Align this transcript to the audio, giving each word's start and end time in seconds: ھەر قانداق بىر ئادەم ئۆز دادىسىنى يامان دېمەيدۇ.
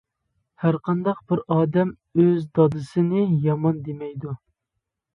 ھەر 0.63 0.77
قانداق 0.87 1.19
بىر 1.33 1.43
ئادەم 1.57 1.93
ئۆز 2.23 2.49
دادىسىنى 2.57 3.25
يامان 3.47 3.81
دېمەيدۇ. 3.91 4.39